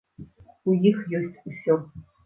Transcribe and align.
У 0.73 0.79
іх 0.93 0.97
ёсць 1.21 1.45
усё. 1.53 1.81